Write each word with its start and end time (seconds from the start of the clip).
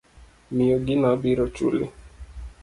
Miya 0.55 0.77
gino 0.85 1.05
abiro 1.13 1.45
chuli. 1.55 1.85